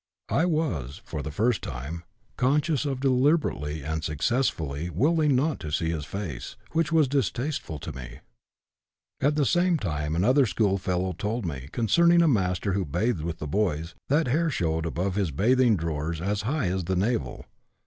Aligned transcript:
I 0.29 0.45
was, 0.47 0.99
for 1.05 1.21
the 1.21 1.29
first 1.29 1.61
time, 1.61 2.03
conscious 2.35 2.85
of 2.85 3.01
deliberately 3.01 3.83
(and 3.83 4.03
successfully) 4.03 4.89
willing 4.89 5.35
not 5.35 5.59
to 5.59 5.71
see 5.71 5.91
his 5.91 6.05
face, 6.05 6.55
which 6.71 6.91
was 6.91 7.07
distasteful 7.07 7.77
to 7.77 7.91
me. 7.91 8.19
At 9.21 9.35
the 9.35 9.45
same 9.45 9.77
time 9.77 10.15
another 10.15 10.47
schoolfellow 10.47 11.13
told 11.13 11.45
me, 11.45 11.69
concerning 11.71 12.23
a 12.23 12.27
master 12.27 12.73
who 12.73 12.83
bathed 12.83 13.21
with 13.21 13.37
the 13.37 13.47
boys, 13.47 13.93
that 14.09 14.25
hair 14.27 14.49
showed 14.49 14.87
above 14.87 15.13
his 15.13 15.29
bathing 15.29 15.75
drawers 15.77 16.19
as 16.19 16.41
high 16.49 16.69
as 16.69 16.85
the 16.85 16.95
navel. 16.95 17.45